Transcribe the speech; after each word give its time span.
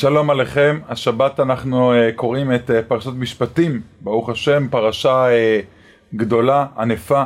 שלום 0.00 0.30
עליכם, 0.30 0.78
השבת 0.88 1.40
אנחנו 1.40 1.92
uh, 1.92 2.12
קוראים 2.16 2.54
את 2.54 2.70
uh, 2.70 2.72
פרשת 2.88 3.10
משפטים, 3.16 3.80
ברוך 4.00 4.28
השם, 4.28 4.66
פרשה 4.70 5.26
uh, 5.26 6.16
גדולה, 6.16 6.66
ענפה, 6.78 7.22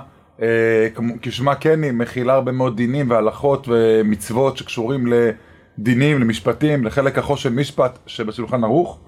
כשמה 1.22 1.54
כן 1.54 1.82
היא 1.82 1.92
מכילה 1.92 2.34
הרבה 2.34 2.52
מאוד 2.52 2.76
דינים 2.76 3.10
והלכות 3.10 3.68
ומצוות 3.70 4.56
שקשורים 4.56 5.06
לדינים, 5.06 6.20
למשפטים, 6.20 6.84
לחלק 6.84 7.18
החושן 7.18 7.54
משפט 7.54 7.98
שבשולחן 8.06 8.64
ערוך. 8.64 8.98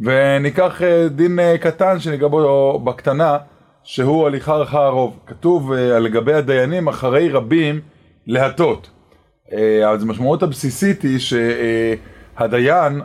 וניקח 0.00 0.80
דין 1.10 1.38
קטן 1.60 2.00
שניגע 2.00 2.28
בו 2.28 2.78
בקטנה, 2.84 3.38
שהוא 3.84 4.26
הליכה 4.26 4.62
אחר 4.62 4.82
הרוב. 4.82 5.18
כתוב 5.26 5.72
uh, 5.72 5.76
לגבי 5.76 6.34
הדיינים 6.34 6.88
אחרי 6.88 7.28
רבים 7.28 7.80
להטות. 8.26 8.90
אז 9.86 10.02
המשמעות 10.02 10.42
הבסיסית 10.42 11.02
היא 11.02 11.18
ש... 11.18 11.34
הדיין, 12.42 13.00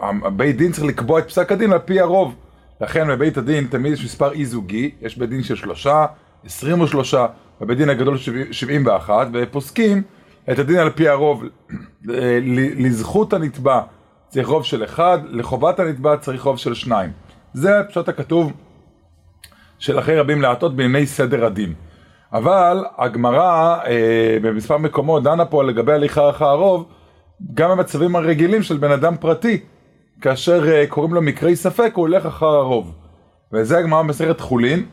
הבית 0.00 0.56
דין 0.56 0.72
צריך 0.72 0.84
לקבוע 0.84 1.18
את 1.18 1.28
פסק 1.28 1.52
הדין 1.52 1.72
על 1.72 1.78
פי 1.78 2.00
הרוב. 2.00 2.34
לכן 2.80 3.08
בבית 3.08 3.36
הדין 3.36 3.66
תמיד 3.66 3.92
יש 3.92 4.04
מספר 4.04 4.32
אי 4.32 4.44
זוגי, 4.44 4.90
יש 5.02 5.18
בית 5.18 5.30
דין 5.30 5.42
של 5.42 5.56
שלושה, 5.56 6.06
עשרים 6.44 6.80
ושלושה, 6.80 7.26
בבית 7.60 7.78
דין 7.78 7.88
הגדול 7.88 8.16
שבעים 8.50 8.86
ואחת, 8.86 9.26
ופוסקים 9.32 10.02
את 10.52 10.58
הדין 10.58 10.78
על 10.78 10.90
פי 10.90 11.08
הרוב. 11.08 11.44
לזכות 12.76 13.32
הנתבע 13.32 13.80
צריך 14.28 14.48
רוב 14.48 14.64
של 14.64 14.84
אחד, 14.84 15.18
לחובת 15.30 15.80
הנתבע 15.80 16.16
צריך 16.16 16.42
רוב 16.42 16.58
של 16.58 16.74
שניים. 16.74 17.10
זה 17.52 17.70
פשוט 17.88 18.08
הכתוב 18.08 18.52
של 19.78 19.98
אחרי 19.98 20.18
רבים 20.18 20.42
להטות 20.42 20.76
בענייני 20.76 21.06
סדר 21.06 21.44
הדין. 21.44 21.72
אבל 22.32 22.84
הגמרא 22.98 23.76
אה, 23.86 24.38
במספר 24.42 24.78
מקומות 24.78 25.22
דנה 25.22 25.44
פה 25.44 25.64
לגבי 25.64 25.92
הליכה 25.92 26.30
אחר 26.30 26.44
הרוב, 26.44 26.84
גם 27.54 27.70
במצבים 27.70 28.16
הרגילים 28.16 28.62
של 28.62 28.76
בן 28.76 28.90
אדם 28.90 29.16
פרטי, 29.16 29.60
כאשר 30.20 30.62
uh, 30.62 30.90
קוראים 30.90 31.14
לו 31.14 31.22
מקרי 31.22 31.56
ספק, 31.56 31.92
הוא 31.94 32.02
הולך 32.02 32.26
אחר 32.26 32.46
הרוב. 32.46 32.94
וזה 33.52 33.78
הגמרא 33.78 34.02
במסכת 34.02 34.40
חולין, 34.40 34.86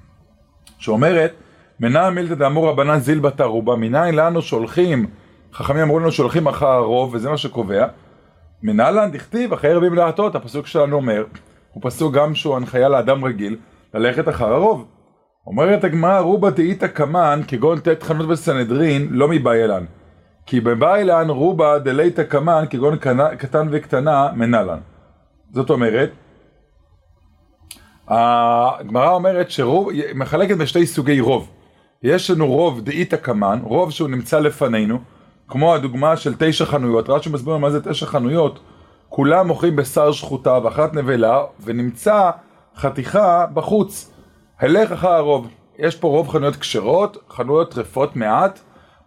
שאומרת, 0.78 1.32
מנהל 1.80 2.14
מילתא 2.14 2.34
דאמור 2.34 2.68
רבנן 2.68 2.98
זילבתא 2.98 3.42
רובה, 3.42 3.76
מניין 3.76 4.14
לנו 4.14 4.42
שולחים, 4.42 5.06
חכמים 5.52 5.82
אמרו 5.82 5.98
לנו 5.98 6.12
שולחים 6.12 6.46
אחר 6.46 6.66
הרוב, 6.66 7.14
וזה 7.14 7.30
מה 7.30 7.36
שקובע. 7.36 7.86
מנהלן 8.62 9.10
דכתיב 9.12 9.52
אחרי 9.52 9.74
רבים 9.74 9.94
להטות, 9.94 10.34
הפסוק 10.34 10.66
שלנו 10.66 10.96
אומר, 10.96 11.24
הוא 11.72 11.82
פסוק 11.82 12.14
גם 12.14 12.34
שהוא 12.34 12.56
הנחיה 12.56 12.88
לאדם 12.88 13.24
רגיל, 13.24 13.56
ללכת 13.94 14.28
אחר 14.28 14.52
הרוב. 14.52 14.86
אומרת 15.46 15.84
הגמרא 15.84 16.20
רובה 16.20 16.50
דאיתא 16.50 16.86
קמן, 16.86 17.40
כגון 17.48 17.78
ט' 17.78 18.02
חנות 18.02 18.28
בסנהדרין, 18.28 19.08
לא 19.10 19.28
מבעילן. 19.28 19.84
כי 20.46 20.60
בביילן 20.60 21.30
רובה 21.30 21.78
דליתא 21.78 22.22
קמן 22.22 22.64
כגון 22.70 22.96
קטן 23.38 23.68
וקטנה 23.70 24.28
מנלן. 24.32 24.78
זאת 25.52 25.70
אומרת, 25.70 26.10
הגמרא 28.08 29.10
אומרת 29.10 29.50
שרוב, 29.50 29.88
מחלקת 30.14 30.56
בשתי 30.56 30.86
סוגי 30.86 31.20
רוב. 31.20 31.50
יש 32.02 32.30
לנו 32.30 32.46
רוב 32.46 32.80
דאיתא 32.80 33.16
קמן, 33.16 33.58
רוב 33.62 33.90
שהוא 33.90 34.08
נמצא 34.08 34.40
לפנינו, 34.40 34.98
כמו 35.48 35.74
הדוגמה 35.74 36.16
של 36.16 36.34
תשע 36.38 36.64
חנויות, 36.64 37.10
רש"י 37.10 37.30
מסביר 37.30 37.56
מה 37.56 37.70
זה 37.70 37.90
תשע 37.90 38.06
חנויות, 38.06 38.60
כולם 39.08 39.46
מוכרים 39.46 39.76
בשר 39.76 40.12
שחוטה 40.12 40.58
ואחת 40.64 40.94
נבלה, 40.94 41.42
ונמצא 41.64 42.30
חתיכה 42.76 43.46
בחוץ. 43.54 44.12
הלך 44.60 44.92
אחר 44.92 45.12
הרוב. 45.12 45.48
יש 45.78 45.96
פה 45.96 46.08
רוב 46.08 46.28
חנויות 46.28 46.56
כשרות, 46.56 47.16
חנויות 47.30 47.74
טרפות 47.74 48.16
מעט, 48.16 48.60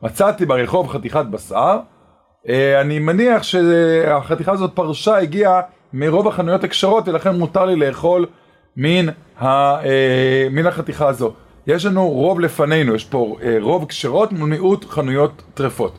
מצאתי 0.03 0.45
ברחוב 0.45 0.87
חתיכת 0.87 1.25
בשר, 1.25 1.79
אה, 2.49 2.81
אני 2.81 2.99
מניח 2.99 3.43
שהחתיכה 3.43 4.51
הזאת 4.51 4.71
פרשה 4.73 5.17
הגיעה 5.17 5.61
מרוב 5.93 6.27
החנויות 6.27 6.63
הכשרות 6.63 7.07
ולכן 7.07 7.35
מותר 7.35 7.65
לי 7.65 7.75
לאכול 7.75 8.25
מן, 8.77 9.09
ה, 9.39 9.45
אה, 9.45 10.47
מן 10.51 10.67
החתיכה 10.67 11.07
הזו. 11.07 11.33
יש 11.67 11.85
לנו 11.85 12.09
רוב 12.09 12.39
לפנינו, 12.39 12.95
יש 12.95 13.05
פה 13.05 13.35
אה, 13.43 13.57
רוב 13.61 13.85
כשרות 13.85 14.31
מול 14.31 14.49
מיעוט 14.49 14.85
חנויות 14.89 15.41
טרפות. 15.53 15.97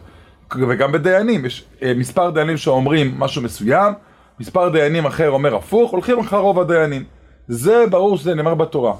וגם 0.69 0.93
בדיינים, 0.93 1.47
יש 1.47 1.65
מספר 1.97 2.31
דיינים 2.31 2.57
שאומרים 2.57 3.15
משהו 3.19 3.43
מסוים, 3.43 3.93
מספר 4.41 4.69
דיינים 4.69 5.07
אחר 5.07 5.31
אומר 5.31 5.57
הפוך, 5.57 5.91
הולכים 5.91 6.19
אחר 6.19 6.39
רוב 6.39 6.61
הדיינים. 6.61 7.05
זה 7.49 7.85
ברור 7.91 8.17
שזה 8.17 8.35
נאמר 8.35 8.55
בתורה. 8.55 8.95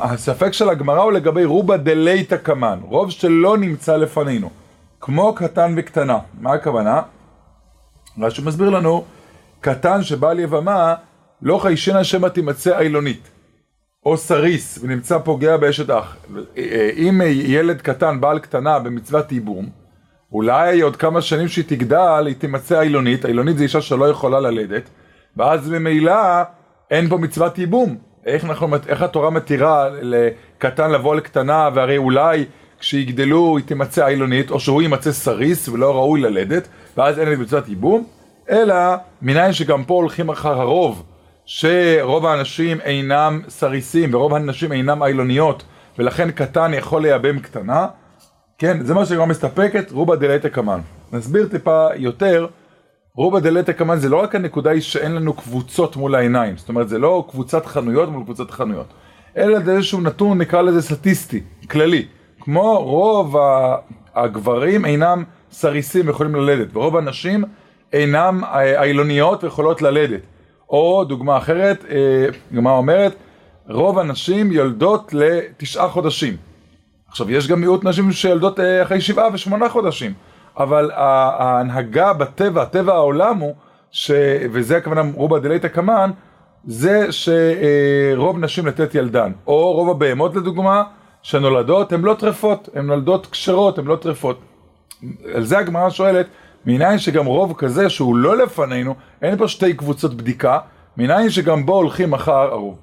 הספק 0.00 0.52
של 0.52 0.68
הגמרא 0.68 1.02
הוא 1.02 1.12
לגבי 1.12 1.44
רובה 1.44 1.76
דלייתא 1.76 2.36
קמן, 2.36 2.78
רוב 2.82 3.10
שלא 3.10 3.58
נמצא 3.58 3.96
לפנינו, 3.96 4.50
כמו 5.00 5.34
קטן 5.34 5.74
וקטנה. 5.76 6.18
מה 6.40 6.52
הכוונה? 6.52 7.02
רש"י 8.18 8.42
מסביר 8.42 8.70
לנו, 8.70 9.04
קטן 9.60 10.02
שבעל 10.02 10.38
יבמה, 10.38 10.94
לא 11.42 11.58
חיישנה 11.58 12.04
שמא 12.04 12.28
תימצא 12.28 12.78
אילונית, 12.80 13.30
או 14.06 14.16
סריס, 14.16 14.78
ונמצא 14.82 15.18
פוגע 15.18 15.56
באשת 15.56 15.90
אח. 15.90 16.16
אם 16.96 17.20
ילד 17.26 17.80
קטן, 17.80 18.20
בעל 18.20 18.38
קטנה, 18.38 18.78
במצוות 18.78 19.32
ייבום, 19.32 19.68
אולי 20.32 20.80
עוד 20.80 20.96
כמה 20.96 21.22
שנים 21.22 21.48
שהיא 21.48 21.64
תגדל, 21.68 22.24
היא 22.26 22.34
תימצא 22.38 22.80
אילונית, 22.80 23.26
אילונית 23.26 23.56
זה 23.56 23.62
אישה 23.62 23.80
שלא 23.80 24.04
יכולה 24.04 24.40
ללדת, 24.40 24.90
ואז 25.36 25.70
ממילא 25.70 26.42
אין 26.90 27.08
פה 27.08 27.16
מצוות 27.16 27.58
ייבום. 27.58 28.09
איך, 28.26 28.44
אנחנו, 28.44 28.76
איך 28.88 29.02
התורה 29.02 29.30
מתירה 29.30 29.88
לקטן 30.02 30.90
לבוא 30.90 31.14
לקטנה, 31.14 31.68
והרי 31.74 31.96
אולי 31.96 32.44
כשיגדלו 32.80 33.56
היא 33.56 33.66
תימצא 33.66 34.08
אילונית, 34.08 34.50
או 34.50 34.60
שהוא 34.60 34.82
יימצא 34.82 35.12
סריס 35.12 35.68
ולא 35.68 35.94
ראוי 35.94 36.20
ללדת, 36.20 36.68
ואז 36.96 37.18
אין 37.18 37.32
את 37.32 37.38
מצוות 37.38 37.68
ייבום, 37.68 38.04
אלא 38.50 38.74
מניין 39.22 39.52
שגם 39.52 39.84
פה 39.84 39.94
הולכים 39.94 40.28
אחר 40.28 40.60
הרוב, 40.60 41.02
שרוב 41.44 42.26
האנשים 42.26 42.80
אינם 42.80 43.42
סריסים 43.48 44.14
ורוב 44.14 44.34
האנשים 44.34 44.72
אינם 44.72 45.02
אילוניות, 45.02 45.62
ולכן 45.98 46.30
קטן 46.30 46.74
יכול 46.74 47.02
לייבם 47.02 47.38
קטנה, 47.38 47.86
כן, 48.58 48.84
זה 48.84 48.94
מה 48.94 49.06
שגם 49.06 49.28
מסתפקת, 49.28 49.90
רובה 49.90 50.16
דלתא 50.16 50.48
קמן. 50.48 50.80
נסביר 51.12 51.48
טיפה 51.50 51.86
יותר 51.96 52.46
רובה 53.14 53.40
דלתא 53.40 53.72
קמן 53.72 53.98
זה 53.98 54.08
לא 54.08 54.16
רק 54.16 54.34
הנקודה 54.34 54.70
היא 54.70 54.80
שאין 54.80 55.14
לנו 55.14 55.34
קבוצות 55.34 55.96
מול 55.96 56.14
העיניים, 56.14 56.56
זאת 56.56 56.68
אומרת 56.68 56.88
זה 56.88 56.98
לא 56.98 57.24
קבוצת 57.30 57.66
חנויות 57.66 58.08
מול 58.08 58.24
קבוצת 58.24 58.50
חנויות, 58.50 58.86
אלא 59.36 59.60
זה 59.60 59.72
איזשהו 59.72 60.00
נתון 60.00 60.38
נקרא 60.38 60.62
לזה 60.62 60.82
סטטיסטי, 60.82 61.40
כללי, 61.70 62.06
כמו 62.40 62.78
רוב 62.78 63.36
הגברים 64.14 64.84
אינם 64.84 65.24
סריסים 65.52 66.06
ויכולים 66.06 66.34
ללדת, 66.34 66.76
ורוב 66.76 66.96
הנשים 66.96 67.44
אינם 67.92 68.42
אילוניות 68.82 69.44
ויכולות 69.44 69.82
ללדת, 69.82 70.20
או 70.68 71.04
דוגמה 71.04 71.36
אחרת, 71.36 71.84
גמרא 72.54 72.72
אומרת, 72.72 73.14
רוב 73.68 73.98
הנשים 73.98 74.52
יולדות 74.52 75.14
לתשעה 75.14 75.88
חודשים. 75.88 76.36
עכשיו 77.08 77.30
יש 77.30 77.48
גם 77.48 77.60
מיעוט 77.60 77.84
נשים 77.84 78.12
שיולדות 78.12 78.60
אחרי 78.82 79.00
שבעה 79.00 79.28
ושמונה 79.32 79.68
חודשים. 79.68 80.12
אבל 80.60 80.90
ההנהגה 80.94 82.12
בטבע, 82.12 82.64
טבע 82.64 82.94
העולם 82.94 83.38
הוא, 83.38 83.54
ש... 83.90 84.10
וזה 84.52 84.76
הכוונה 84.76 85.02
רובה 85.14 85.38
דלייתא 85.38 85.68
קמן, 85.68 86.10
זה 86.64 87.06
שרוב 87.10 88.38
נשים 88.38 88.66
לתת 88.66 88.94
ילדן, 88.94 89.32
או 89.46 89.72
רוב 89.72 89.90
הבהמות 89.90 90.36
לדוגמה, 90.36 90.82
שנולדות, 91.22 91.92
הן 91.92 92.00
לא 92.00 92.14
טרפות, 92.18 92.68
הן 92.74 92.86
נולדות 92.86 93.26
כשרות, 93.26 93.78
הן 93.78 93.84
לא 93.84 93.96
טרפות. 93.96 94.40
על 95.34 95.44
זה 95.44 95.58
הגמרא 95.58 95.90
שואלת, 95.90 96.26
מניין 96.66 96.98
שגם 96.98 97.26
רוב 97.26 97.54
כזה 97.58 97.90
שהוא 97.90 98.16
לא 98.16 98.36
לפנינו, 98.36 98.94
אין 99.22 99.38
פה 99.38 99.48
שתי 99.48 99.74
קבוצות 99.74 100.14
בדיקה, 100.14 100.58
מניין 100.96 101.30
שגם 101.30 101.66
בו 101.66 101.74
הולכים 101.74 102.12
אחר 102.12 102.32
הרוב. 102.32 102.78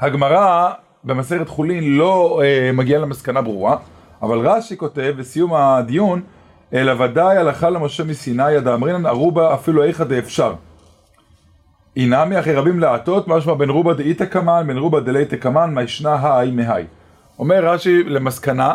הגמרא 0.00 0.70
במסכת 1.04 1.48
חולין 1.48 1.84
לא 1.84 2.40
אה, 2.44 2.70
מגיעה 2.72 3.00
למסקנה 3.00 3.42
ברורה, 3.42 3.76
אבל 4.22 4.48
רש"י 4.48 4.76
כותב 4.76 5.14
בסיום 5.18 5.54
הדיון, 5.54 6.22
אלא 6.74 7.04
ודאי 7.04 7.36
הלכה 7.36 7.70
למשה 7.70 8.04
מסיני 8.04 8.52
ידע 8.52 8.74
אמרינן 8.74 9.06
ארובה 9.06 9.54
אפילו 9.54 9.84
איכא 9.84 10.04
דאפשר. 10.04 10.54
אינמי 11.96 12.38
אחרי 12.38 12.54
רבים 12.54 12.80
להטות, 12.80 13.28
משמע 13.28 13.54
בין 13.54 13.70
רובה 13.70 13.94
דאיתא 13.94 14.24
קמן, 14.24 14.64
בין 14.66 14.78
רובה 14.78 15.00
דלייתא 15.00 15.36
קמן, 15.36 15.74
מה 15.74 15.82
ישנה 15.82 16.14
האי 16.14 16.50
מהי. 16.50 16.84
אומר 17.38 17.64
רש"י 17.64 18.04
למסקנה, 18.04 18.74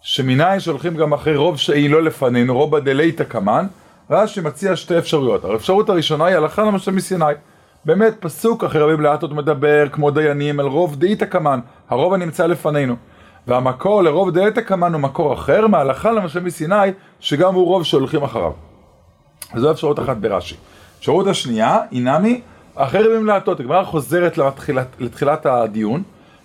שמניין 0.00 0.60
שהולכים 0.60 0.96
גם 0.96 1.12
אחרי 1.12 1.36
רוב 1.36 1.56
שהיא 1.56 1.90
לא 1.90 2.02
לפנינו, 2.02 2.54
רובה 2.54 2.80
דלייתא 2.80 3.24
קמן, 3.24 3.66
רש"י 4.10 4.40
מציע 4.40 4.76
שתי 4.76 4.98
אפשרויות. 4.98 5.44
האפשרות 5.44 5.90
הראשונה 5.90 6.24
היא 6.24 6.36
הלכה 6.36 6.62
למשה 6.62 6.90
מסיני. 6.90 7.24
באמת 7.84 8.14
פסוק 8.20 8.64
אחרי 8.64 8.80
רבים 8.80 9.00
להטות 9.00 9.32
מדבר 9.32 9.88
כמו 9.92 10.10
דיינים 10.10 10.60
על 10.60 10.66
רוב 10.66 10.96
דאיתא 10.96 11.24
קמן, 11.24 11.60
הרוב 11.88 12.14
הנמצא 12.14 12.46
לפנינו. 12.46 12.96
והמקור 13.46 14.02
לרוב 14.02 14.30
דלתא 14.30 14.60
קמן 14.60 14.92
הוא 14.92 15.00
מקור 15.00 15.34
אחר 15.34 15.66
מהלכה 15.66 16.12
למשל 16.12 16.40
מסיני, 16.40 16.74
שגם 17.20 17.54
הוא 17.54 17.66
רוב 17.66 17.84
שהולכים 17.84 18.22
אחריו. 18.22 18.52
זו 19.56 19.70
אפשרות 19.70 19.98
אחת 19.98 20.16
ברש"י. 20.16 20.56
אפשרות 20.98 21.26
השנייה, 21.26 21.78
אינמי, 21.92 22.40
אחרי 22.74 23.02
רבים 23.02 23.26
להטות. 23.26 23.60
הגמרא 23.60 23.84
חוזרת 23.84 24.38
לתחילת, 24.38 24.86
לתחילת 24.98 25.46
הדיון, 25.46 26.02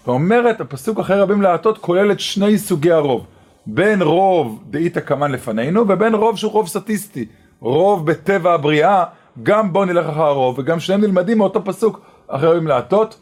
ואומרת, 0.07 0.61
הפסוק 0.61 0.99
אחרי 0.99 1.19
רבים 1.19 1.41
להטות 1.41 1.77
כולל 1.77 2.11
את 2.11 2.19
שני 2.19 2.57
סוגי 2.57 2.91
הרוב. 2.91 3.25
בין 3.65 4.01
רוב 4.01 4.63
דאיתא 4.69 4.99
קמן 4.99 5.31
לפנינו, 5.31 5.81
ובין 5.87 6.15
רוב 6.15 6.37
שהוא 6.37 6.51
רוב 6.51 6.67
סטטיסטי. 6.67 7.25
רוב 7.59 8.05
בטבע 8.05 8.53
הבריאה, 8.53 9.03
גם 9.43 9.73
בוא 9.73 9.85
נלך 9.85 10.09
אחר 10.09 10.23
הרוב, 10.23 10.59
וגם 10.59 10.79
שניהם 10.79 11.01
נלמדים 11.01 11.37
מאותו 11.37 11.65
פסוק, 11.65 12.01
אחרים 12.27 12.67
להטות. 12.67 13.19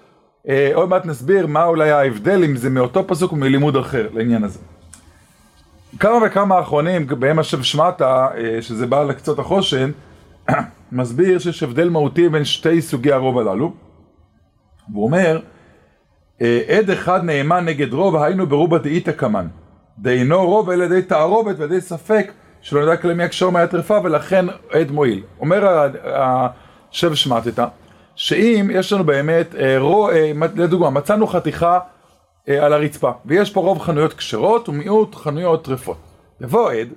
אה, 0.50 0.71
עוד 0.74 0.89
מעט 0.89 1.06
נסביר 1.06 1.47
מה 1.47 1.65
אולי 1.65 1.92
ההבדל, 1.92 2.44
אם 2.44 2.56
זה 2.56 2.69
מאותו 2.69 3.07
פסוק 3.07 3.31
או 3.31 3.38
מלימוד 3.38 3.75
אחר 3.75 4.07
לעניין 4.13 4.44
הזה. 4.44 4.59
כמה 6.00 6.18
וכמה 6.25 6.59
אחרונים, 6.59 7.07
בהם 7.07 7.39
השב 7.39 7.63
שמעת, 7.63 8.01
שזה 8.62 8.88
בא 8.88 9.03
לקצות 9.03 9.39
החושן, 9.39 9.92
מסביר 10.92 11.39
שיש 11.39 11.63
הבדל 11.63 11.89
מהותי 11.89 12.30
בין 12.30 12.45
שתי 12.45 12.81
סוגי 12.81 13.12
הרוב 13.12 13.39
הללו. 13.39 13.74
והוא 14.89 15.06
אומר, 15.06 15.39
אה, 16.42 16.62
עד 16.68 16.89
אחד 16.89 17.24
נאמן 17.24 17.65
נגד 17.65 17.94
רוב, 17.94 18.15
היינו 18.15 18.47
ברובה 18.47 18.77
דאיתא 18.77 19.12
קמן. 19.12 19.47
דאינו 20.00 20.45
רוב 20.45 20.69
אלא 20.69 20.88
די 20.88 21.01
תערובת 21.01 21.56
ודי 21.59 21.81
ספק 21.81 22.31
שלא 22.62 22.83
נדע 22.83 22.97
כלי 22.97 23.13
מי 23.13 23.24
הקשור 23.24 23.51
מהטרפה 23.51 23.97
ולכן 24.03 24.45
עד 24.71 24.92
מועיל. 24.92 25.24
אומר 25.39 25.89
השב 26.06 27.13
שמטתא, 27.13 27.65
שאם 28.15 28.69
יש 28.73 28.94
לנו 28.94 29.03
באמת, 29.03 29.56
אה, 29.56 29.79
רו, 29.79 30.09
אה, 30.09 30.31
לדוגמה, 30.56 30.89
מצאנו 30.89 31.27
חתיכה 31.27 31.79
על 32.47 32.73
הרצפה, 32.73 33.12
ויש 33.25 33.53
פה 33.53 33.62
רוב 33.62 33.79
חנויות 33.79 34.13
כשרות 34.13 34.69
ומיעוט 34.69 35.15
חנויות 35.15 35.65
טרפות. 35.65 35.97
יבוא 36.41 36.71
עד 36.71 36.88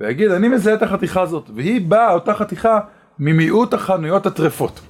ויגיד, 0.00 0.30
אני 0.30 0.48
מזהה 0.48 0.74
את 0.74 0.82
החתיכה 0.82 1.20
הזאת, 1.20 1.50
והיא 1.54 1.80
באה, 1.88 2.12
אותה 2.12 2.34
חתיכה, 2.34 2.80
ממיעוט 3.18 3.74
החנויות 3.74 4.26
הטרפות. 4.26 4.80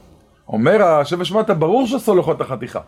אומר 0.48 0.82
השב 0.82 1.24
שמטתא, 1.24 1.54
ברור 1.54 1.86
שאסור 1.86 2.16
לאכול 2.16 2.34
את 2.34 2.40
החתיכה. 2.40 2.80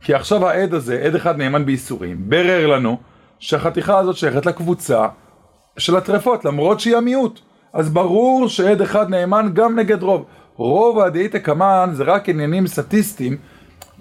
כי 0.00 0.14
עכשיו 0.14 0.48
העד 0.48 0.74
הזה, 0.74 1.02
עד 1.04 1.14
אחד 1.14 1.38
נאמן 1.38 1.64
בייסורים, 1.64 2.16
ברר 2.30 2.66
לנו 2.66 2.96
שהחתיכה 3.38 3.98
הזאת 3.98 4.16
שייכת 4.16 4.46
לקבוצה 4.46 5.08
של 5.78 5.96
הטרפות, 5.96 6.44
למרות 6.44 6.80
שהיא 6.80 6.96
המיעוט. 6.96 7.40
אז 7.72 7.90
ברור 7.90 8.48
שעד 8.48 8.80
אחד 8.80 9.10
נאמן 9.10 9.50
גם 9.52 9.78
נגד 9.78 10.02
רוב. 10.02 10.24
רוב 10.60 10.98
הדאיתא 10.98 11.38
קמן 11.38 11.90
זה 11.92 12.04
רק 12.04 12.28
עניינים 12.28 12.66
סטטיסטיים. 12.66 13.36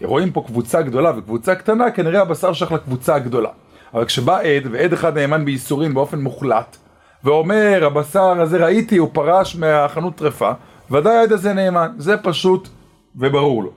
רואים 0.03 0.31
פה 0.31 0.43
קבוצה 0.47 0.81
גדולה 0.81 1.11
וקבוצה 1.17 1.55
קטנה, 1.55 1.91
כנראה 1.91 2.21
הבשר 2.21 2.53
שייך 2.53 2.71
לקבוצה 2.71 3.15
הגדולה. 3.15 3.49
אבל 3.93 4.05
כשבא 4.05 4.39
עד, 4.39 4.67
ועד 4.71 4.93
אחד 4.93 5.17
נאמן 5.17 5.45
בייסורים 5.45 5.93
באופן 5.93 6.19
מוחלט, 6.19 6.77
ואומר, 7.23 7.85
הבשר 7.85 8.41
הזה 8.41 8.65
ראיתי, 8.65 8.97
הוא 8.97 9.09
פרש 9.13 9.55
מהחנות 9.55 10.15
טרפה, 10.15 10.51
ודאי 10.91 11.17
העד 11.17 11.31
הזה 11.31 11.53
נאמן. 11.53 11.91
זה 11.97 12.17
פשוט 12.17 12.69
וברור 13.15 13.63
לו. 13.63 13.71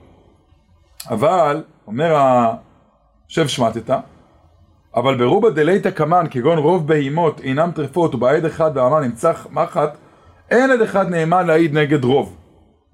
אבל 1.09 1.63
אומר 1.87 2.15
השב 3.27 3.47
שמטתא, 3.47 3.97
אבל 4.95 5.17
ברובה 5.17 5.49
דליתא 5.49 5.89
קמן, 5.89 6.25
כגון 6.31 6.57
רוב 6.57 6.87
בהימות 6.87 7.41
אינם 7.41 7.71
טרפות 7.71 8.15
ובעד 8.15 8.45
אחד 8.45 8.71
ואמר 8.75 8.99
נמצא 8.99 9.31
מחט, 9.51 9.97
אין 10.51 10.71
עד 10.71 10.81
אחד 10.81 11.09
נאמן 11.09 11.47
להעיד 11.47 11.77
נגד 11.77 12.03
רוב. 12.03 12.42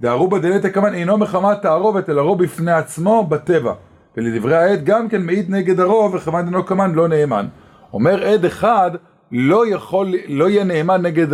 דארובה 0.02 0.40
דליתא 0.40 0.70
קמן 0.70 0.94
אינו 0.94 1.18
מחמת 1.18 1.62
תערובת, 1.62 2.10
אלא 2.10 2.22
רוב 2.22 2.44
בפני 2.44 2.72
עצמו 2.72 3.24
בטבע. 3.30 3.74
ולדברי 4.18 4.56
העד 4.56 4.84
גם 4.84 5.10
כן 5.10 5.22
מעיד 5.22 5.50
נגד 5.50 5.80
הרוב, 5.80 6.14
וחמת 6.14 6.46
אינו 6.46 6.64
קמן 6.64 6.92
לא 6.92 7.08
נאמן. 7.08 7.48
אומר 7.94 8.24
עד 8.24 8.46
אחד, 8.46 8.92
לא 9.32 9.68
יכול, 9.68 10.14
לא 10.28 10.50
יהיה 10.50 10.64
נאמן 10.64 11.02
נגד 11.02 11.28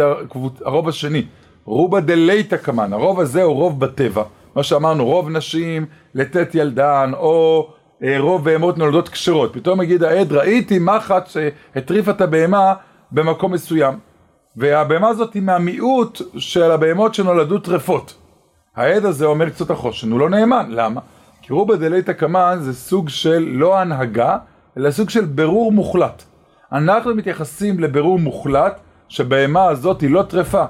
הרוב 0.65 0.89
השני. 0.89 1.25
רובה 1.65 1.99
דליתא 1.99 2.57
קמן, 2.57 2.93
הרוב 2.93 3.19
הזה 3.19 3.43
הוא 3.43 3.55
רוב 3.55 3.79
בטבע. 3.79 4.23
מה 4.55 4.63
שאמרנו, 4.63 5.05
רוב 5.05 5.29
נשים 5.29 5.85
לתת 6.15 6.55
ילדן, 6.55 7.11
או 7.13 7.69
אה, 8.03 8.19
רוב 8.19 8.45
בהמות 8.45 8.77
נולדות 8.77 9.09
כשרות. 9.09 9.53
פתאום 9.53 9.81
יגיד 9.81 10.03
העד, 10.03 10.33
ראיתי 10.33 10.79
מחט 10.79 11.27
שהטריפה 11.27 12.11
את 12.11 12.21
הבהמה 12.21 12.73
במקום 13.11 13.53
מסוים. 13.53 13.93
והבהמה 14.57 15.07
הזאת 15.07 15.33
היא 15.33 15.41
מהמיעוט 15.41 16.21
של 16.37 16.71
הבהמות 16.71 17.13
שנולדו 17.13 17.59
טרפות. 17.59 18.24
העד 18.75 19.05
הזה 19.05 19.25
אומר 19.25 19.49
קצת 19.49 19.69
החושן, 19.71 20.11
הוא 20.11 20.19
לא 20.19 20.29
נאמן, 20.29 20.65
למה? 20.69 21.01
כי 21.41 21.53
רובה 21.53 21.75
דליתא 21.75 22.13
קמן 22.13 22.57
זה 22.61 22.73
סוג 22.73 23.09
של 23.09 23.47
לא 23.51 23.79
הנהגה, 23.79 24.37
אלא 24.77 24.91
סוג 24.91 25.09
של 25.09 25.25
ברור 25.25 25.71
מוחלט. 25.71 26.23
אנחנו 26.71 27.15
מתייחסים 27.15 27.79
לבירור 27.79 28.19
מוחלט 28.19 28.79
שבהמה 29.09 29.65
הזאת 29.65 30.01
היא 30.01 30.09
לא 30.09 30.23
טרפה. 30.23 30.65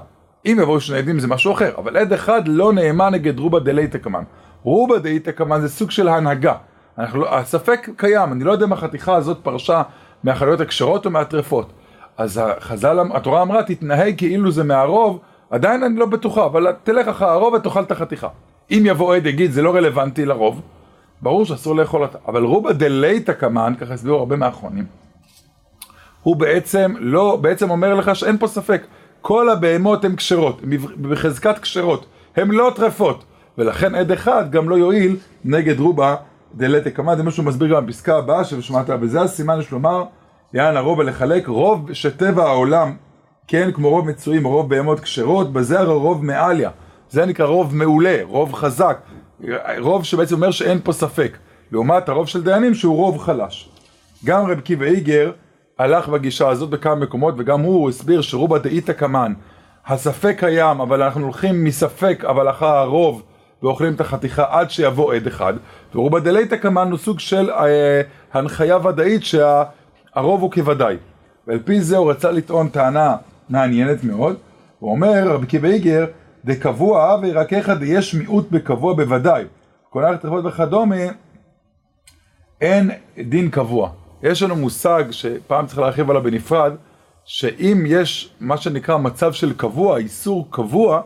אם 0.46 0.58
יבואו 0.62 0.80
שני 0.80 0.98
עדים 0.98 1.18
זה 1.18 1.28
משהו 1.28 1.52
אחר, 1.52 1.70
אבל 1.78 1.96
עד 1.96 2.12
אחד 2.12 2.48
לא 2.48 2.72
נאמן 2.72 3.12
נגד 3.12 3.38
רובה 3.38 3.60
דלייתא 3.60 3.98
קמן. 3.98 4.22
רובה 4.62 4.98
דלייתא 4.98 5.30
קמן 5.30 5.60
זה 5.60 5.68
סוג 5.68 5.90
של 5.90 6.08
הנהגה. 6.08 6.54
אנחנו, 6.98 7.20
לא- 7.20 7.36
הספק 7.38 7.88
קיים, 7.96 8.32
אני 8.32 8.44
לא 8.44 8.52
יודע 8.52 8.66
אם 8.66 8.72
החתיכה 8.72 9.14
הזאת 9.14 9.38
פרשה 9.42 9.82
מהחנויות 10.24 10.60
הכשרות 10.60 11.06
או 11.06 11.10
מהטרפות. 11.10 11.72
אז 12.18 12.40
החז"ל, 12.44 12.98
התורה 13.14 13.42
אמרה, 13.42 13.62
תתנהג 13.62 14.14
כאילו 14.18 14.50
זה 14.50 14.64
מהרוב, 14.64 15.20
עדיין 15.50 15.82
אני 15.82 15.96
לא 15.96 16.06
בטוחה, 16.06 16.44
אבל 16.46 16.72
תלך 16.82 17.08
אחר 17.08 17.28
הרוב 17.28 17.54
ותאכל 17.54 17.82
את 17.82 17.90
החתיכה. 17.90 18.28
אם 18.70 18.82
יבוא 18.86 19.14
עד 19.14 19.26
יגיד, 19.26 19.50
זה 19.50 19.62
לא 19.62 19.74
רלוונטי 19.74 20.24
לרוב, 20.24 20.60
ברור 21.22 21.44
שאסור 21.44 21.76
לאכול 21.76 22.02
אותה. 22.02 22.18
אבל 22.28 22.44
רובה 22.44 22.72
דלייתא 22.72 23.32
קמן, 23.32 23.74
ככה 23.80 23.94
הסבירו 23.94 24.18
הרבה 24.18 24.36
מהאחרונים, 24.36 24.84
הוא 26.22 26.36
בעצם 26.36 26.94
לא, 26.98 27.38
בעצם 27.40 27.70
אומר 27.70 27.94
לך 27.94 28.16
שאין 28.16 28.38
פה 28.38 28.46
ספק. 28.46 28.82
כל 29.20 29.48
הבהמות 29.48 30.04
הן 30.04 30.16
כשרות, 30.16 30.60
בחזקת 31.00 31.58
כשרות, 31.58 32.06
הן 32.36 32.50
לא 32.50 32.72
טרפות, 32.76 33.24
ולכן 33.58 33.94
עד 33.94 34.12
אחד 34.12 34.50
גם 34.50 34.68
לא 34.68 34.74
יועיל 34.74 35.16
נגד 35.44 35.80
רובה 35.80 36.16
דלת 36.54 36.86
הקמא, 36.86 37.14
זה 37.16 37.22
מה 37.22 37.30
שהוא 37.30 37.44
מסביר 37.44 37.76
גם 37.76 37.86
בפסקה 37.86 38.16
הבאה 38.16 38.44
ששמעת, 38.44 38.90
וזה 39.00 39.20
הסימן 39.20 39.58
יש 39.60 39.70
לומר, 39.70 40.04
יען 40.54 40.76
הרוב 40.76 40.98
ולחלק, 40.98 41.46
רוב 41.46 41.92
שטבע 41.92 42.44
העולם, 42.44 42.96
כן, 43.48 43.70
כמו 43.72 43.90
רוב 43.90 44.08
מצויים, 44.08 44.46
רוב 44.46 44.68
בהמות 44.68 45.00
כשרות, 45.00 45.52
בזה 45.52 45.80
הרי 45.80 45.94
רוב 45.94 46.24
מעליה, 46.24 46.70
זה 47.10 47.26
נקרא 47.26 47.46
רוב 47.46 47.76
מעולה, 47.76 48.18
רוב 48.22 48.52
חזק, 48.52 48.98
רוב 49.78 50.04
שבעצם 50.04 50.34
אומר 50.34 50.50
שאין 50.50 50.80
פה 50.84 50.92
ספק, 50.92 51.38
לעומת 51.72 52.08
הרוב 52.08 52.28
של 52.28 52.42
דיינים 52.42 52.74
שהוא 52.74 52.96
רוב 52.96 53.18
חלש. 53.18 53.68
גם 54.24 54.46
רב 54.46 54.60
קיבא 54.60 54.86
איגר 54.86 55.32
הלך 55.78 56.08
בגישה 56.08 56.48
הזאת 56.48 56.70
בכמה 56.70 56.94
מקומות, 56.94 57.34
וגם 57.38 57.60
הוא 57.60 57.88
הסביר 57.88 58.20
שרובה 58.20 58.58
דאיתא 58.58 58.92
קמן, 58.92 59.32
הספק 59.86 60.36
קיים, 60.38 60.80
אבל 60.80 61.02
אנחנו 61.02 61.24
הולכים 61.24 61.64
מספק, 61.64 62.24
אבל 62.28 62.50
אחר 62.50 62.66
הרוב, 62.76 63.22
ואוכלים 63.62 63.94
את 63.94 64.00
החתיכה 64.00 64.44
עד 64.50 64.70
שיבוא 64.70 65.14
עד 65.14 65.26
אחד, 65.26 65.54
ורובה 65.94 66.20
דליתא 66.20 66.56
קמן 66.56 66.90
הוא 66.90 66.98
סוג 66.98 67.20
של 67.20 67.50
אה, 67.50 68.00
הנחיה 68.32 68.76
ודאית 68.76 69.24
שהרוב 69.24 70.40
הוא 70.40 70.52
כוודאי. 70.52 70.96
ועל 71.46 71.58
פי 71.64 71.80
זה 71.80 71.96
הוא 71.96 72.10
רצה 72.10 72.30
לטעון 72.30 72.68
טענה 72.68 73.16
מעניינת 73.48 74.04
מאוד, 74.04 74.36
הוא 74.78 74.90
אומר, 74.90 75.28
רבי 75.28 75.46
קיבא 75.46 75.68
איגר, 75.68 76.06
דקבוע 76.44 77.18
וירקך 77.22 77.70
דיש 77.78 78.14
מיעוט 78.14 78.50
בקבוע 78.50 78.94
בוודאי. 78.94 79.44
כל 79.90 80.04
הלכת 80.04 80.24
וכדומה, 80.44 80.96
אין 82.60 82.90
דין 83.18 83.50
קבוע. 83.50 83.90
יש 84.22 84.42
לנו 84.42 84.56
מושג 84.56 85.04
שפעם 85.10 85.66
צריך 85.66 85.78
להרחיב 85.78 86.10
עליו 86.10 86.22
בנפרד, 86.22 86.72
שאם 87.24 87.84
יש 87.86 88.34
מה 88.40 88.56
שנקרא 88.56 88.96
מצב 88.96 89.32
של 89.32 89.52
קבוע, 89.52 89.98
איסור 89.98 90.48
קבוע, 90.50 91.00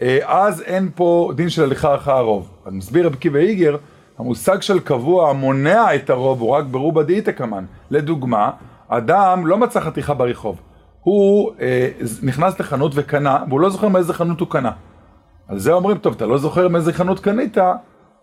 אה, 0.00 0.18
אז 0.24 0.62
אין 0.62 0.90
פה 0.94 1.32
דין 1.36 1.48
של 1.48 1.62
הליכה 1.62 1.94
אחר 1.94 2.12
הרוב. 2.12 2.48
אז 2.64 2.72
מסביר 2.72 3.06
רבי 3.06 3.16
קיבא 3.16 3.38
איגר, 3.38 3.76
המושג 4.18 4.62
של 4.62 4.80
קבוע 4.80 5.30
המונע 5.30 5.94
את 5.94 6.10
הרוב 6.10 6.40
הוא 6.40 6.50
רק 6.50 6.64
ברובה 6.64 7.02
דאיתא 7.02 7.32
קמן. 7.32 7.64
לדוגמה, 7.90 8.50
אדם 8.88 9.46
לא 9.46 9.58
מצא 9.58 9.80
חתיכה 9.80 10.14
ברחוב. 10.14 10.60
הוא 11.06 11.52
אה, 11.60 11.88
נכנס 12.22 12.60
לחנות 12.60 12.92
וקנה, 12.94 13.38
והוא 13.48 13.60
לא 13.60 13.70
זוכר 13.70 13.88
מאיזה 13.88 14.14
חנות 14.14 14.40
הוא 14.40 14.48
קנה. 14.48 14.70
על 15.48 15.58
זה 15.58 15.72
אומרים, 15.72 15.98
טוב, 15.98 16.14
אתה 16.16 16.26
לא 16.26 16.38
זוכר 16.38 16.68
מאיזה 16.68 16.92
חנות 16.92 17.20
קנית, 17.20 17.56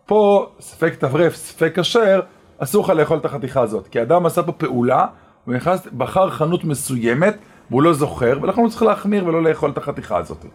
פה 0.05 0.47
ספק 0.59 0.95
טרף, 0.95 1.35
ספק 1.35 1.79
כשר, 1.79 2.19
אסור 2.57 2.83
לך 2.83 2.89
לאכול 2.89 3.17
את 3.17 3.25
החתיכה 3.25 3.61
הזאת. 3.61 3.87
כי 3.87 4.01
אדם 4.01 4.25
עשה 4.25 4.43
פה 4.43 4.51
פעולה, 4.51 5.05
הוא 5.45 5.55
נכנס, 5.55 5.87
בחר 5.97 6.29
חנות 6.29 6.63
מסוימת, 6.63 7.37
והוא 7.69 7.83
לא 7.83 7.93
זוכר, 7.93 8.39
ולכן 8.41 8.61
הוא 8.61 8.69
צריך 8.69 8.83
להחמיר 8.83 9.25
ולא 9.25 9.43
לאכול 9.43 9.69
את 9.69 9.77
החתיכה 9.77 10.17
הזאת. 10.17 10.45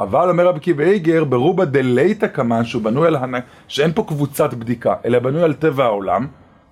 אבל 0.00 0.30
אומר 0.30 0.46
רבי 0.46 0.60
קיבא 0.60 0.84
איגר, 0.84 1.24
ברובה 1.24 1.64
דלייתא 1.64 2.26
קמן, 2.26 2.64
שהוא 2.64 2.82
בנוי 2.82 3.06
על. 3.06 3.16
שאין 3.68 3.92
פה 3.92 4.04
קבוצת 4.08 4.54
בדיקה, 4.54 4.94
אלא 5.04 5.18
בנוי 5.18 5.42
על 5.42 5.52
טבע 5.52 5.84
העולם, 5.84 6.26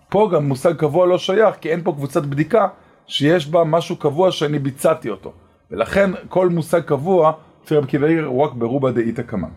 פה 0.08 0.30
גם 0.32 0.49
מושג 0.49 0.76
קבוע 0.76 1.06
לא 1.06 1.18
שייך, 1.18 1.54
כי 1.61 1.70
אין 1.70 1.80
פה 1.84 1.92
קבוצת 1.92 2.23
בדיקה 2.23 2.66
שיש 3.06 3.49
בה 3.49 3.64
משהו 3.64 3.96
קבוע 3.96 4.32
שאני 4.32 4.58
ביצעתי 4.58 5.11
אותו. 5.11 5.32
ולכן 5.70 6.11
כל 6.28 6.49
מושג 6.49 6.80
קבוע, 6.80 7.32
לפי 7.64 7.76
רבי 7.76 7.87
קיבא 7.87 8.06
איגר, 8.06 8.25
הוא 8.25 8.42
רק 8.42 8.52
ברובה 8.52 8.92
דאיתא 8.92 9.23
קמן. 9.23 9.49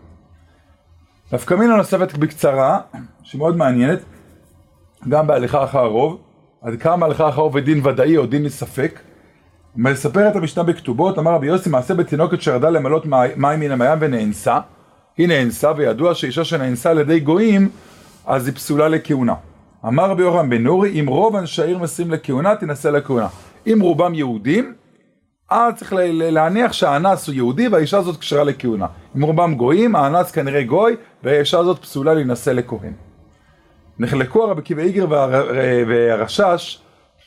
נפקא 1.32 1.54
מינה 1.54 1.76
נוספת 1.76 2.18
בקצרה, 2.18 2.80
שמאוד 3.22 3.56
מעניינת, 3.56 3.98
גם 5.08 5.26
בהליכה 5.26 5.64
אחר 5.64 5.78
הרוב, 5.78 6.20
עד 6.62 6.80
כמה 6.80 7.06
הליכה 7.06 7.28
אחר 7.28 7.40
הרוב 7.40 7.54
ודין 7.54 7.86
ודאי 7.86 8.16
או 8.16 8.26
דין. 8.26 8.46
מספר 9.76 10.28
את 10.28 10.36
המשנה 10.36 10.62
בכתובות, 10.62 11.18
אמר 11.18 11.32
רבי 11.32 11.46
יוסי 11.46 11.70
מעשה 11.70 11.94
בתינוקת 11.94 12.42
שירדה 12.42 12.70
למלות 12.70 13.06
מים 13.36 13.60
מן 13.60 13.70
המים 13.70 13.98
ונאנסה, 14.00 14.58
היא 15.16 15.28
נאנסה 15.28 15.72
וידוע 15.76 16.14
שאישה 16.14 16.44
שנאנסה 16.44 16.90
על 16.90 16.98
ידי 16.98 17.20
גויים 17.20 17.68
אז 18.26 18.46
היא 18.46 18.54
פסולה 18.54 18.88
לכהונה. 18.88 19.34
אמר 19.86 20.10
רבי 20.10 20.22
יוחנן 20.22 20.50
בן 20.50 20.62
נורי, 20.62 21.00
אם 21.00 21.06
רוב 21.06 21.36
אנשי 21.36 21.62
העיר 21.62 21.78
מסירים 21.78 22.12
לכהונה, 22.12 22.56
תנסה 22.56 22.90
לכהונה. 22.90 23.28
אם 23.66 23.78
רובם 23.80 24.14
יהודים, 24.14 24.74
אז 25.50 25.74
צריך 25.74 25.92
להניח 26.12 26.72
שהאנס 26.72 27.26
הוא 27.26 27.34
יהודי 27.34 27.68
והאישה 27.68 27.98
הזאת 27.98 28.16
כשרה 28.16 28.44
לכהונה. 28.44 28.86
אם 29.16 29.22
רובם 29.22 29.54
גויים, 29.54 29.96
האנס 29.96 30.30
כנראה 30.30 30.62
גוי, 30.62 30.96
והאישה 31.22 31.58
הזאת 31.58 31.78
פסולה 31.78 32.14
להינשא 32.14 32.50
לכהן. 32.50 32.92
נחלקו 33.98 34.44
הרבי 34.44 34.60
עקיבא 34.60 34.82
איגר 34.82 35.06
והרשש, 35.88 36.80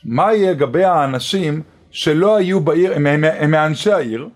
מה 0.04 0.34
יהיה 0.34 0.50
לגבי 0.50 0.84
האנשים 0.84 1.62
שלא 1.90 2.36
היו 2.36 2.60
בעיר, 2.60 2.92
הם, 2.94 3.06
הם, 3.06 3.24
הם 3.24 3.50
מאנשי 3.50 3.92
העיר, 3.92 4.28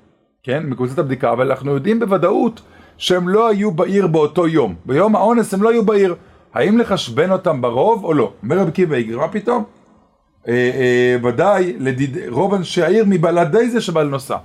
כן, 0.42 0.62
מקבוצת 0.66 0.98
הבדיקה, 0.98 1.32
אבל 1.32 1.50
אנחנו 1.50 1.74
יודעים 1.74 2.00
בוודאות 2.00 2.60
שהם 2.98 3.28
לא 3.28 3.48
היו 3.48 3.70
בעיר 3.70 4.06
באותו 4.06 4.48
יום. 4.48 4.74
ביום 4.84 5.16
האונס 5.16 5.54
הם 5.54 5.62
לא 5.62 5.70
היו 5.70 5.84
בעיר. 5.84 6.14
האם 6.56 6.78
לחשבן 6.78 7.30
אותם 7.30 7.60
ברוב 7.60 8.04
או 8.04 8.14
לא? 8.14 8.32
אומר 8.42 8.58
רבי 8.58 8.68
עקיבא 8.68 8.96
איגר, 8.96 9.18
מה 9.18 9.28
פתאום? 9.28 9.64
אה, 10.48 10.52
אה, 10.54 11.16
ודאי 11.28 11.76
לדיד, 11.78 12.18
רוב 12.28 12.54
אנשי 12.54 12.82
העיר 12.82 13.04
מבלעדי 13.06 13.70
זה 13.70 13.80
שבא 13.80 14.02
לנוסע. 14.02 14.36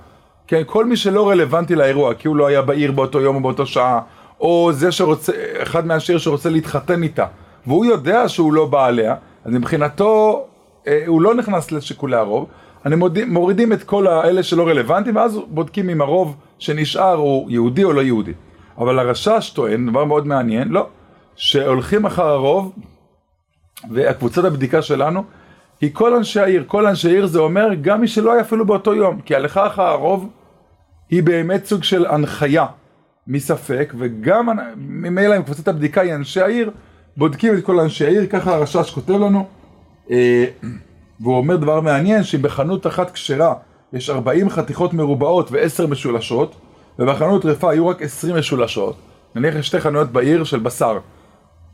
כן, 0.46 0.62
כל 0.66 0.84
מי 0.84 0.96
שלא 0.96 1.30
רלוונטי 1.30 1.74
לאירוע, 1.74 2.14
כי 2.14 2.28
הוא 2.28 2.36
לא 2.36 2.46
היה 2.46 2.62
בעיר 2.62 2.92
באותו 2.92 3.20
יום 3.20 3.36
או 3.36 3.40
באותו 3.40 3.66
שעה, 3.66 4.00
או 4.40 4.70
זה 4.72 4.92
שרוצה, 4.92 5.32
אחד 5.62 5.86
מהשיר 5.86 6.18
שרוצה 6.18 6.50
להתחתן 6.50 7.02
איתה, 7.02 7.26
והוא 7.66 7.84
יודע 7.84 8.28
שהוא 8.28 8.52
לא 8.52 8.66
בא 8.66 8.86
עליה, 8.86 9.14
אז 9.44 9.52
מבחינתו 9.52 10.44
אה, 10.86 11.02
הוא 11.06 11.22
לא 11.22 11.34
נכנס 11.34 11.72
לשיקולי 11.72 12.16
הרוב, 12.16 12.46
אני 12.86 12.96
מורידים, 12.96 13.32
מורידים 13.32 13.72
את 13.72 13.82
כל 13.82 14.06
האלה 14.06 14.42
שלא 14.42 14.68
רלוונטיים, 14.68 15.16
ואז 15.16 15.38
בודקים 15.48 15.90
אם 15.90 16.00
הרוב 16.00 16.36
שנשאר 16.58 17.14
הוא 17.14 17.50
יהודי 17.50 17.84
או 17.84 17.92
לא 17.92 18.00
יהודי. 18.00 18.32
אבל 18.78 18.98
הרשש 18.98 19.52
טוען, 19.54 19.90
דבר 19.90 20.04
מאוד 20.04 20.26
מעניין, 20.26 20.68
לא, 20.68 20.86
שהולכים 21.36 22.06
אחר 22.06 22.26
הרוב, 22.26 22.72
והקבוצת 23.90 24.44
הבדיקה 24.44 24.82
שלנו, 24.82 25.24
היא 25.80 25.90
כל 25.92 26.14
אנשי 26.14 26.40
העיר, 26.40 26.64
כל 26.66 26.86
אנשי 26.86 27.08
העיר 27.08 27.26
זה 27.26 27.38
אומר 27.38 27.68
גם 27.80 28.00
מי 28.00 28.08
שלא 28.08 28.32
היה 28.32 28.40
אפילו 28.40 28.66
באותו 28.66 28.94
יום, 28.94 29.20
כי 29.20 29.34
הלכה 29.34 29.66
אחר 29.66 29.82
הרוב 29.82 30.30
היא 31.10 31.22
באמת 31.22 31.64
סוג 31.64 31.82
של 31.82 32.06
הנחיה. 32.06 32.66
מספק, 33.26 33.94
וגם 33.98 34.48
ממילא 34.76 35.34
עם 35.34 35.42
קבוצת 35.42 35.68
הבדיקה 35.68 36.00
היא 36.00 36.14
אנשי 36.14 36.40
העיר, 36.40 36.70
בודקים 37.16 37.54
את 37.54 37.64
כל 37.64 37.80
אנשי 37.80 38.06
העיר, 38.06 38.26
ככה 38.26 38.54
הרשש 38.54 38.90
כותב 38.90 39.12
לנו, 39.12 39.46
אה, 40.10 40.44
והוא 41.20 41.36
אומר 41.36 41.56
דבר 41.56 41.80
מעניין, 41.80 42.24
שאם 42.24 42.42
בחנות 42.42 42.86
אחת 42.86 43.10
כשרה 43.10 43.54
יש 43.92 44.10
40 44.10 44.50
חתיכות 44.50 44.94
מרובעות 44.94 45.52
ו-10 45.52 45.86
משולשות, 45.86 46.54
ובחנות 46.98 47.42
טרפה 47.42 47.70
היו 47.70 47.88
רק 47.88 48.02
20 48.02 48.36
משולשות, 48.36 48.96
נניח 49.34 49.54
יש 49.54 49.66
שתי 49.66 49.80
חנויות 49.80 50.12
בעיר 50.12 50.44
של 50.44 50.58
בשר, 50.58 50.98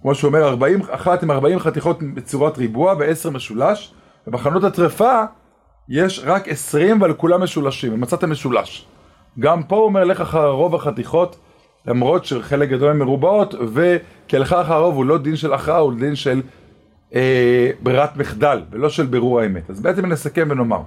כמו 0.03 0.15
שהוא 0.15 0.29
אומר, 0.29 0.49
40, 0.49 0.81
אחת 0.91 1.23
עם 1.23 1.31
40 1.31 1.59
חתיכות 1.59 2.03
בצורת 2.15 2.59
ריבוע 2.59 2.95
ו-10 2.99 3.31
משולש, 3.31 3.95
ובחנות 4.27 4.65
הטרפה 4.65 5.23
יש 5.89 6.23
רק 6.25 6.49
20 6.49 7.03
ועל 7.03 7.13
כולם 7.13 7.43
משולשים, 7.43 7.95
ומצאת 7.95 8.25
משולש. 8.25 8.87
גם 9.39 9.63
פה 9.63 9.77
הוא 9.77 9.85
אומר 9.85 10.05
לך 10.05 10.21
אחר 10.21 10.51
רוב 10.51 10.75
החתיכות, 10.75 11.39
למרות 11.87 12.25
שחלק 12.25 12.69
גדול 12.69 12.91
הן 12.91 12.99
מרובעות, 12.99 13.55
וכי 13.55 14.39
לך 14.39 14.53
אחר 14.53 14.75
הרוב 14.75 14.95
הוא 14.95 15.05
לא 15.05 15.19
דין 15.19 15.37
של 15.37 15.53
הכרעה, 15.53 15.79
הוא 15.79 15.93
דין 15.99 16.15
של 16.15 16.43
אה, 17.15 17.71
ברירת 17.81 18.17
מחדל, 18.17 18.63
ולא 18.71 18.89
של 18.89 19.07
בירור 19.07 19.41
האמת. 19.41 19.71
אז 19.71 19.81
בעצם 19.81 20.07
נסכם 20.07 20.49
ונאמר. 20.51 20.81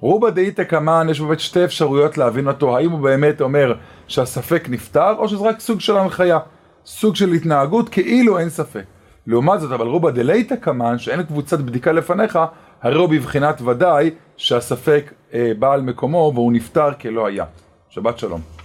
רובה 0.00 0.30
דאיתא 0.30 0.64
קמאן, 0.64 1.08
יש 1.10 1.20
באמת 1.20 1.40
שתי 1.40 1.64
אפשרויות 1.64 2.18
להבין 2.18 2.48
אותו, 2.48 2.76
האם 2.76 2.90
הוא 2.90 3.00
באמת 3.00 3.40
אומר 3.40 3.74
שהספק 4.08 4.68
נפתר, 4.68 5.14
או 5.18 5.28
שזה 5.28 5.44
רק 5.44 5.60
סוג 5.60 5.80
של 5.80 5.96
הנחיה, 5.96 6.38
סוג 6.86 7.16
של 7.16 7.32
התנהגות 7.32 7.88
כאילו 7.88 8.38
אין 8.38 8.48
ספק. 8.48 8.84
לעומת 9.26 9.60
זאת, 9.60 9.72
אבל 9.72 9.86
רובה 9.86 10.10
דלייתא 10.10 10.56
קמאן, 10.56 10.98
שאין 10.98 11.22
קבוצת 11.22 11.58
בדיקה 11.58 11.92
לפניך, 11.92 12.38
הרי 12.82 12.98
הוא 12.98 13.08
בבחינת 13.08 13.60
ודאי 13.60 14.10
שהספק 14.36 15.12
אה, 15.34 15.52
בא 15.58 15.72
על 15.72 15.80
מקומו 15.80 16.32
והוא 16.34 16.52
נפטר 16.52 16.88
כלא 17.00 17.26
היה. 17.26 17.44
שבת 17.90 18.18
שלום. 18.18 18.55